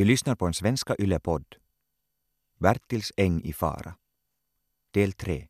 [0.00, 1.44] Du lyssnar på en svenska yllepodd.
[2.60, 3.94] Bertils äng i fara.
[4.94, 5.34] Del 3.
[5.34, 5.46] I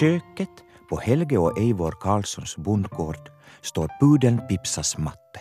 [0.00, 0.48] köket
[0.88, 3.30] på Helge och Eivor Karlssons bondgård
[3.62, 5.40] står pudeln Pipsas matte.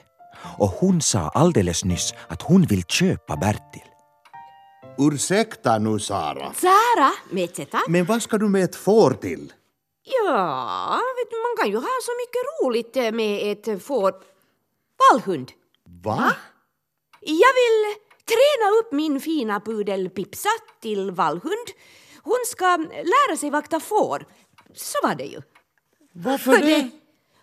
[0.57, 3.81] Och hon sa alldeles nyss att hon vill köpa Bertil.
[4.97, 7.11] Ursäkta nu Sara, Sara,
[7.87, 9.53] men vad ska du med ett får till?
[10.11, 14.13] Ja, vet du, man kan ju ha så mycket roligt eh, med ett får.
[15.11, 15.51] Vallhund.
[16.03, 16.35] Va?
[17.19, 20.49] Jag vill träna upp min fina pudel Pipsa
[20.81, 21.67] till vallhund.
[22.23, 24.25] Hon ska lära sig vakta får.
[24.73, 25.41] Så var det ju.
[26.13, 26.89] Varför det?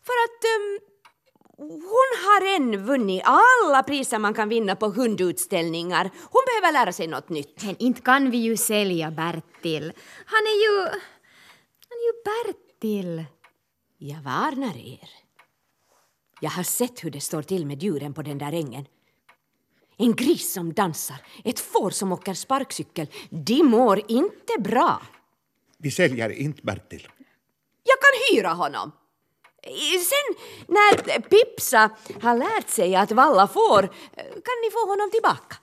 [0.05, 0.79] För att ehm,
[1.59, 6.11] hon har än vunnit alla priser man kan vinna på hundutställningar.
[6.31, 7.63] Hon behöver lära sig något nytt.
[7.65, 9.93] Men inte kan vi ju sälja Bertil.
[10.27, 11.01] Han är ju...
[11.89, 13.25] Han är ju Bertil.
[13.99, 15.11] Jag varnar er.
[16.41, 18.87] Jag har sett hur det står till med djuren på den där ängen.
[19.97, 23.07] En gris som dansar, ett får som åker sparkcykel.
[23.31, 25.03] De mår inte bra.
[25.79, 27.09] Vi säljer inte Bertil.
[27.83, 28.93] Jag kan hyra honom.
[30.09, 30.35] Sen
[30.69, 31.91] när Pipsa
[32.23, 33.83] har lärt sig att valla får
[34.17, 35.57] kan ni få honom tillbaka.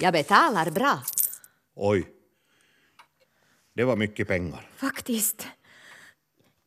[0.00, 1.02] Jag betalar bra.
[1.74, 2.08] Oj.
[3.74, 4.70] Det var mycket pengar.
[4.76, 5.46] Faktiskt.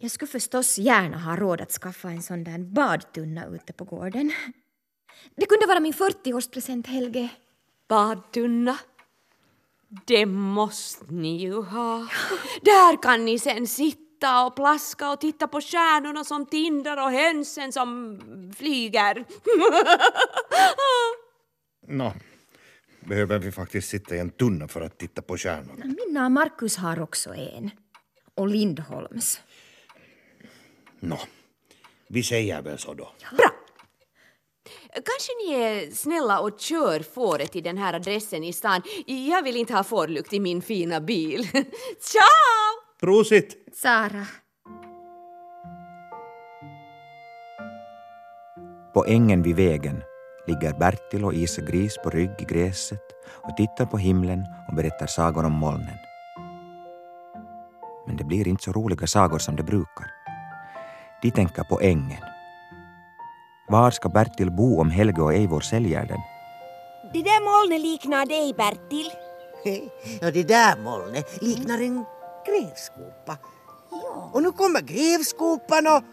[0.04, 4.32] Jag skulle förstås gärna ha råd att skaffa en sån där badtunna ute på gården.
[5.36, 7.30] Det kunde vara min 40-årspresent, Helge.
[7.88, 8.78] Badtunna.
[10.06, 12.08] Det måste ni ju ha.
[12.62, 17.72] Där kan ni sen sitta och plaska och titta på stjärnorna som tindrar och hönsen
[17.72, 18.20] som
[18.58, 19.26] flyger.
[21.88, 22.14] Nå,
[23.00, 25.86] behöver vi faktiskt sitta i en tunna för att titta på stjärnorna?
[25.86, 27.72] Minna och Markus har också en.
[28.36, 29.42] Och Lindholms.
[31.04, 31.20] Nå,
[32.08, 33.12] vi säger väl så då.
[33.38, 33.50] Bra!
[34.94, 38.82] Kanske ni är snälla och kör fåret till den här adressen i stan.
[39.06, 41.44] Jag vill inte ha fårlukt i min fina bil.
[42.00, 42.72] Ciao!
[43.00, 43.70] Prosit!
[43.74, 44.28] Sara.
[48.94, 50.04] På ängen vid vägen
[50.48, 55.08] ligger Bertil och Isa Gris på rygg i gräset och tittar på himlen och berättar
[55.08, 55.98] sagor om molnen.
[58.08, 60.21] Men det blir inte så roliga sagor som det brukar.
[61.22, 62.24] De tänker på ängen.
[63.68, 66.22] Var ska Bertil bo om Helge och Eivor säljer den?
[67.14, 69.12] Det där molnet liknar dig, Bertil.
[70.22, 72.06] Ja, det där molnet liknar en
[72.46, 73.38] grävskopa.
[74.32, 76.04] Och nu kommer grävskopan och...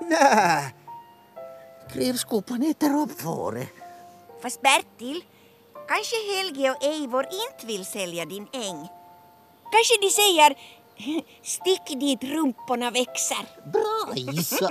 [0.00, 0.72] Nä,
[1.92, 3.68] grävskopan äter upp fåret.
[4.42, 5.24] Fast Bertil,
[5.88, 8.88] kanske Helge och Eivor inte vill sälja din äng.
[9.72, 10.56] Kanske de säger
[11.42, 13.46] stick dit rumporna växer.
[13.72, 14.70] Bra Isa!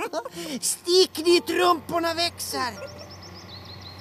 [0.60, 2.72] Stick dit rumporna växer!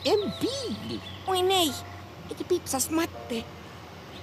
[0.05, 1.01] En bil!
[1.27, 1.73] Oj nej,
[2.29, 3.43] är det Pipsas matte?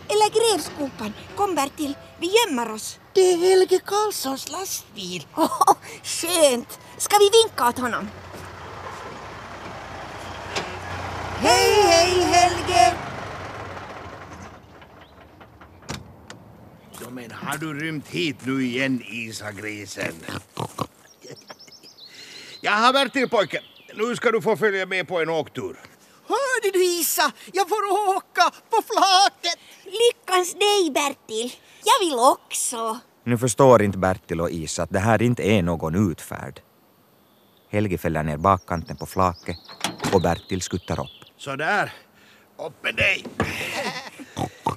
[0.08, 1.12] Eller grävskopan?
[1.36, 2.98] Kom Bertil, vi gömmer oss.
[3.12, 5.26] Det är Helge Karlssons lastbil.
[5.36, 6.80] Oh, skönt!
[6.96, 8.08] Ska vi vinka åt honom?
[11.38, 13.11] Hej, hej Helge!
[17.12, 20.14] Men har du rymt hit nu igen, Isa-grisen?
[22.60, 23.60] Jaha, Bertil pojke.
[23.94, 25.76] Nu ska du få följa med på en åktur.
[26.26, 27.32] Hörde du Isa?
[27.52, 27.82] Jag får
[28.16, 29.58] åka på flaket!
[29.84, 31.52] Lyckans dig Bertil!
[31.84, 32.98] Jag vill också.
[33.24, 36.60] Nu förstår inte Bertil och Isa att det här inte är någon utfärd.
[37.70, 39.56] Helge fäller ner bakkanten på flaket
[40.12, 41.28] och Bertil skuttar upp.
[41.36, 41.92] Så där.
[42.58, 43.24] Upp med dig.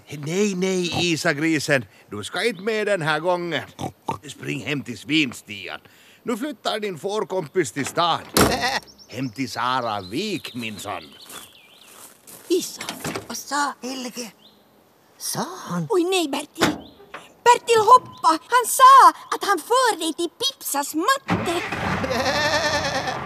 [0.10, 1.86] Nej, nej, Isa-grisen.
[2.12, 3.62] Du ska inte med den här gången.
[4.28, 5.80] Spring hem till svinstian.
[6.24, 8.20] Nu flyttar din fårkompis till stan.
[9.08, 11.04] Hem till Sara Vik, minsann.
[12.48, 12.82] Isa,
[13.28, 14.32] vad sa Helge?
[15.18, 15.88] Sa han?
[15.90, 16.76] Oj nej Bertil!
[17.44, 18.30] Bertil hoppa!
[18.30, 21.54] Han sa att han för dig till Pipsas matte.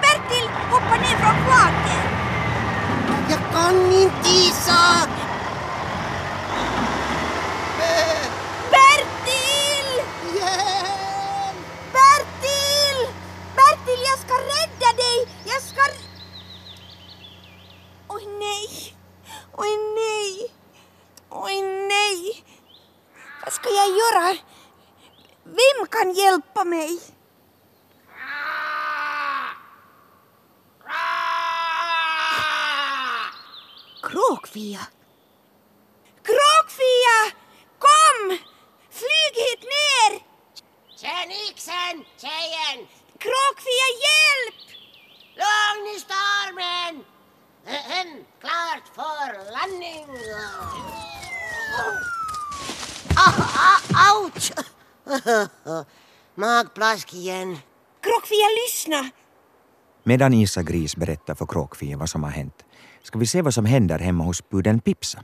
[0.01, 2.05] Bertil, hoppa ner från flaket!
[3.29, 5.07] Jag kan inte Isa!
[8.73, 9.87] Bertil!
[10.35, 11.57] Hjälp!
[11.93, 12.97] Bertil!
[13.55, 14.89] Bertil, jag ska rädda
[15.59, 15.81] Oskar!
[15.83, 16.03] Jag ska...
[18.07, 18.95] Oj nej!
[19.57, 20.53] Oj nej!
[21.29, 22.43] Oj nej!
[23.43, 24.37] Vad ska jag göra?
[25.43, 26.99] Vem kan hjälpa mig?
[34.03, 34.79] Kråkfia!
[36.23, 37.17] Kråkfia!
[37.79, 38.37] Kom!
[38.89, 40.19] Flyg hit ner!
[40.97, 41.07] Tja!
[41.07, 42.87] Fenixen, tjejen!
[43.19, 44.69] Kråkfia, hjälp!
[45.39, 47.05] Lugn i stormen!
[47.65, 50.07] En klart för landning.
[53.15, 54.51] Ah, ah, ouch!
[56.39, 57.57] Magplask igen.
[58.01, 59.09] Kråkfia, lyssna!
[60.03, 62.65] Medan Isa Gris berättar för Kråkfia vad som har hänt
[63.03, 65.23] ska vi se vad som händer hemma hos pudeln Pipsa.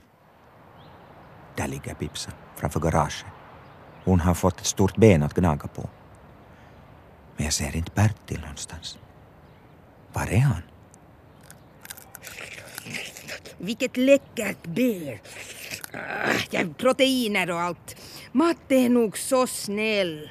[1.56, 3.24] Där ligger Pipsa framför garaget.
[4.04, 5.88] Hon har fått ett stort ben att gnaga på.
[7.36, 8.98] Men jag ser inte Bertil någonstans.
[10.12, 10.62] Var är han?
[13.58, 15.18] Vilket läckert ben!
[15.92, 17.96] Ah, proteiner och allt.
[18.32, 20.30] Matte är nog så snäll.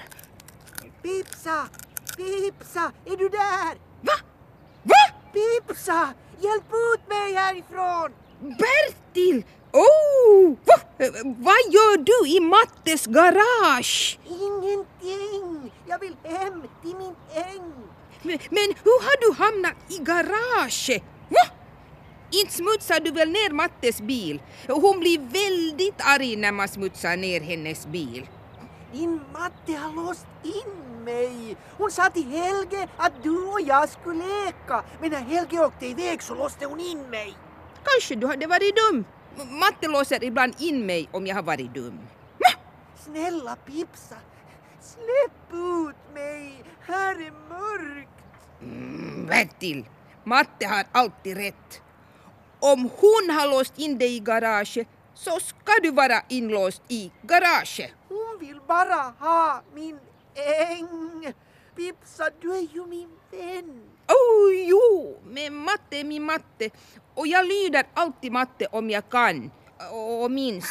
[1.06, 1.70] Pipsa!
[2.18, 2.92] Pipsa!
[3.06, 3.78] Är du där?
[4.02, 4.14] Va?
[4.84, 5.04] Va?
[5.34, 6.14] Pipsa!
[6.40, 6.64] Hjälp
[6.94, 8.12] ut mig härifrån!
[8.40, 9.46] Bertil!
[9.72, 10.56] Oh!
[10.66, 10.76] Va?
[11.24, 14.20] Vad gör du i Mattes garage?
[14.26, 15.72] Ingenting!
[15.88, 17.74] Jag vill hem till min äng.
[18.22, 21.04] Men, men hur har du hamnat i garaget?
[21.30, 21.56] Va?
[22.32, 24.42] Inte smutsar du väl ner Mattes bil?
[24.68, 28.28] Hon blir väldigt arg när man smutsar ner hennes bil.
[28.94, 31.58] Din matte har låst in mig.
[31.78, 34.84] Hon sa till Helge att du och jag skulle leka.
[35.02, 37.34] Men när Helge åkte iväg så låste hon in mig.
[37.84, 39.06] Kanske du hade varit dum.
[39.60, 42.00] Matte låser ibland in mig om jag har varit dum.
[43.06, 44.16] Snälla Pipsa,
[44.82, 46.64] släpp ut mig.
[46.88, 48.10] Här är mörkt.
[48.62, 49.86] Mm, Bertil,
[50.24, 51.82] Matte har alltid rätt.
[52.60, 57.92] Om hon har låst in dig i garaget så ska du vara inlåst i garaget.
[58.10, 60.00] Hon vill bara ha min
[60.36, 61.34] äng.
[61.76, 63.84] Pipsa, du är ju min vän.
[64.08, 66.70] Oh, jo, men matte är min matte
[67.14, 69.52] och jag lyder alltid matte om jag kan
[69.92, 70.66] och minns.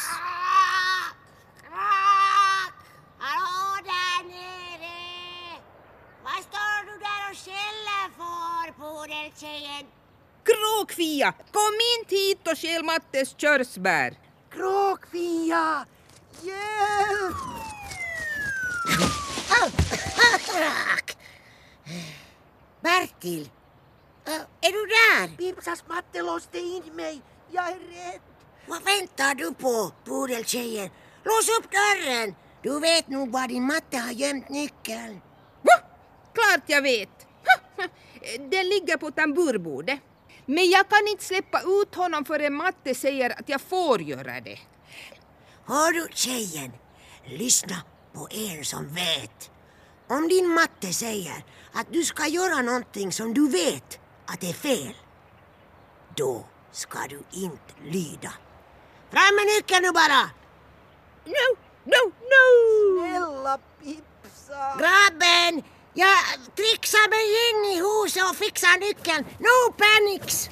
[3.17, 5.61] Hallå där nere!
[6.23, 9.85] Vad står du där och skäller för, pudeltjejen?
[10.43, 14.17] Kråkfia, kom inte hit och stjäl Mattes körsbär.
[14.49, 15.85] Kråkfia!
[16.41, 17.64] Hjälp!
[20.55, 21.17] Krak!
[22.81, 23.49] Bertil,
[24.61, 25.37] är du där?
[25.37, 27.21] Pipsas matte låste in mig.
[27.51, 28.19] Jag är rädd.
[28.67, 30.89] Vad väntar du på, pudeltjejen?
[31.23, 32.35] Lås upp dörren!
[32.61, 35.21] Du vet nog var din matte har gömt nyckeln.
[35.61, 35.73] Va?
[36.33, 37.27] Klart jag vet.
[38.39, 39.99] Den ligger på tamburbordet.
[40.45, 44.59] Men jag kan inte släppa ut honom förrän matte säger att jag får göra det.
[45.65, 46.71] Hör du tjejen?
[47.25, 47.75] Lyssna
[48.13, 49.51] på en som vet.
[50.07, 54.53] Om din matte säger att du ska göra någonting som du vet att det är
[54.53, 54.95] fel,
[56.15, 58.33] då ska du inte lyda.
[59.11, 60.29] Fram med nyckeln nu bara!
[61.25, 61.47] No,
[61.83, 62.45] no, no!
[62.99, 64.77] Snälla Pipsa.
[64.79, 65.63] Grabben!
[65.93, 66.17] Jag
[66.55, 69.25] trixar mig in i huset och fixar nyckeln.
[69.39, 70.49] No panics!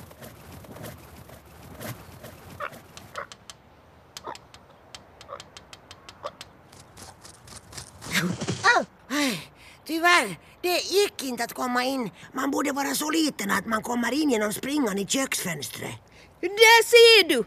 [9.94, 12.12] Tyvärr, det gick inte att komma in.
[12.34, 15.95] Man borde vara så liten att man kommer in genom springan i köksfönstret.
[16.42, 17.44] Där ser du!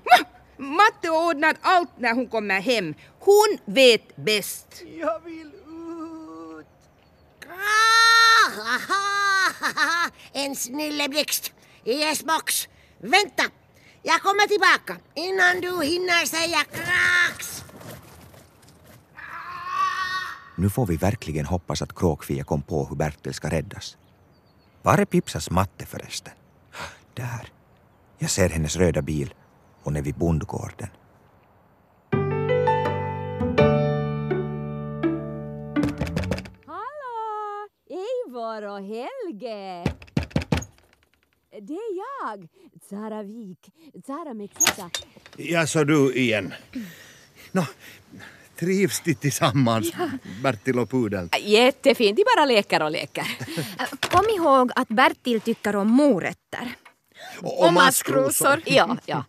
[0.64, 2.94] Matte ordnar allt när hon kommer hem.
[3.20, 4.82] Hon vet bäst.
[5.00, 6.66] Jag vill ut.
[10.32, 11.52] En snilleblixt
[11.84, 12.68] i S-box.
[12.98, 13.42] Vänta,
[14.02, 17.55] jag kommer tillbaka innan du hinner säga krax.
[20.58, 23.96] Nu får vi verkligen hoppas att Kråkfia kom på hur Bertil ska räddas.
[24.82, 26.32] Var är Pipsas matte förresten?
[27.14, 27.52] Där.
[28.18, 29.34] Jag ser hennes röda bil.
[29.82, 30.88] Hon är vid bondgården.
[36.66, 37.68] Hallå!
[37.90, 39.84] Eivor och Helge!
[41.50, 42.48] Det är jag,
[42.88, 43.72] Zara Wik,
[44.06, 44.90] Zara Mexita.
[45.36, 46.54] Ja, så du igen.
[47.52, 47.64] Nå,
[48.58, 49.92] trivs de tillsammans,
[50.42, 51.30] Bertil och pudeln?
[51.40, 53.26] Jättefint, de bara leker och leker.
[54.10, 56.76] Kom ihåg att Bertil tycker om morötter.
[57.42, 58.62] Och, maskrosor.
[58.66, 59.24] ja, ja.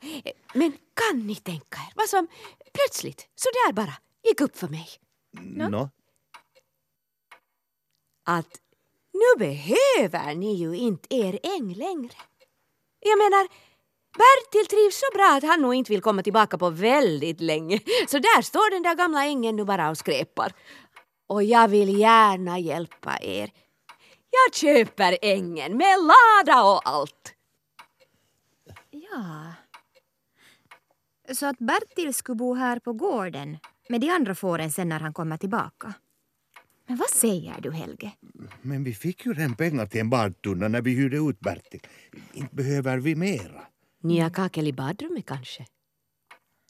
[0.53, 2.27] Men kan ni tänka er vad som
[2.73, 3.93] plötsligt, så där bara,
[4.27, 4.87] gick upp för mig?
[5.41, 5.89] Nå,
[8.25, 8.57] Att
[9.13, 12.13] nu behöver ni ju inte er äng längre.
[12.99, 13.47] Jag menar,
[14.17, 17.79] Bertil trivs så bra att han nog inte vill komma tillbaka på väldigt länge.
[18.07, 20.51] Så där står den där gamla ängen nu bara och skräpar.
[21.27, 23.51] Och jag vill gärna hjälpa er.
[24.29, 27.33] Jag köper ängen med lada och allt.
[28.89, 29.53] Ja.
[31.33, 33.57] Så att Bertil skulle bo här på gården
[33.89, 35.93] med de andra fåren sen när han kommer tillbaka.
[36.87, 38.11] Men vad säger du, Helge?
[38.61, 41.81] Men vi fick ju redan pengar till en badtunna när vi hyrde ut Bertil.
[42.33, 43.67] Inte behöver vi mera.
[44.03, 45.65] Nya kakel i badrummet kanske?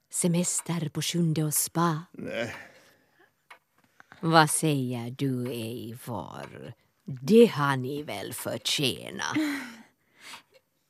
[0.10, 2.06] Semester på sjunde och spa?
[4.22, 6.74] Vad säger du, Eivor?
[7.06, 9.38] Det har ni väl förtjänat?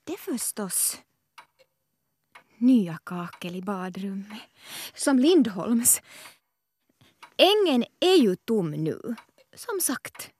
[0.03, 0.97] Det förstås.
[2.57, 4.41] Nya kakel i badrummet.
[4.93, 6.01] Som Lindholms.
[7.37, 9.15] Ängen är ju tom nu,
[9.55, 10.31] som sagt.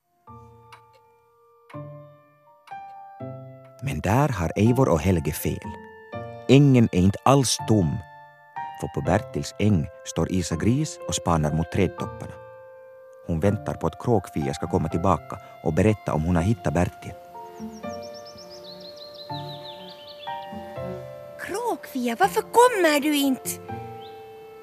[3.84, 5.87] Men där har Eivor och Helge fel.
[6.50, 7.98] Ängen är inte alls tom.
[8.82, 12.34] För på Bertils äng står Isa Gris och spanar mot trädtopparna.
[13.28, 17.14] Hon väntar på att Kråkfia ska komma tillbaka och berätta om hon har hittat Bertil.
[21.40, 23.50] Kråkfia, varför kommer du inte?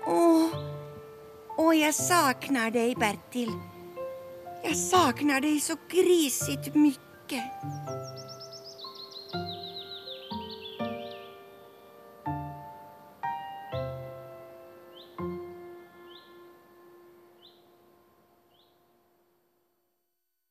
[0.07, 0.49] Åh,
[1.59, 3.50] åh, jag saknar dig, Bertil.
[4.62, 7.45] Jag saknar dig så grisigt mycket.